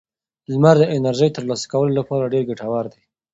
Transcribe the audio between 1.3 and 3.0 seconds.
ترلاسه کولو لپاره ډېر ګټور